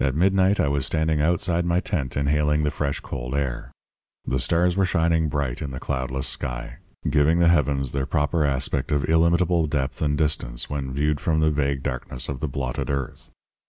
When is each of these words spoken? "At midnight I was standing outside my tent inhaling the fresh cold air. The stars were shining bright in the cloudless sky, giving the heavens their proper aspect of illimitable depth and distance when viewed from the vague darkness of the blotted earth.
"At 0.00 0.16
midnight 0.16 0.58
I 0.58 0.66
was 0.66 0.84
standing 0.84 1.20
outside 1.20 1.64
my 1.64 1.78
tent 1.78 2.16
inhaling 2.16 2.64
the 2.64 2.72
fresh 2.72 2.98
cold 2.98 3.36
air. 3.36 3.70
The 4.26 4.40
stars 4.40 4.76
were 4.76 4.84
shining 4.84 5.28
bright 5.28 5.62
in 5.62 5.70
the 5.70 5.78
cloudless 5.78 6.26
sky, 6.26 6.78
giving 7.08 7.38
the 7.38 7.46
heavens 7.46 7.92
their 7.92 8.04
proper 8.04 8.44
aspect 8.44 8.90
of 8.90 9.04
illimitable 9.08 9.68
depth 9.68 10.02
and 10.02 10.18
distance 10.18 10.68
when 10.68 10.92
viewed 10.92 11.20
from 11.20 11.38
the 11.38 11.52
vague 11.52 11.84
darkness 11.84 12.28
of 12.28 12.40
the 12.40 12.48
blotted 12.48 12.90
earth. 12.90 13.30